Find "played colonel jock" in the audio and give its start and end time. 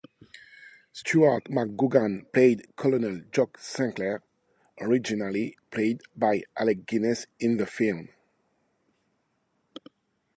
2.33-3.59